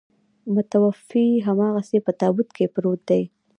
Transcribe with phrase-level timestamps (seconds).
[0.53, 3.23] متوفي هماغسې په تابوت کې پروت دی.